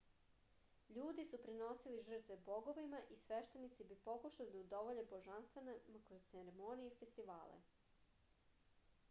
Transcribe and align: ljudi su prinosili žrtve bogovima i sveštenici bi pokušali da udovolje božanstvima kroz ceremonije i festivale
ljudi 0.95 1.25
su 1.31 1.39
prinosili 1.43 1.99
žrtve 2.05 2.37
bogovima 2.47 3.01
i 3.17 3.17
sveštenici 3.25 3.87
bi 3.93 3.99
pokušali 4.09 4.51
da 4.55 4.63
udovolje 4.65 5.05
božanstvima 5.13 5.79
kroz 6.09 6.27
ceremonije 6.35 6.91
i 6.91 6.99
festivale 7.05 7.63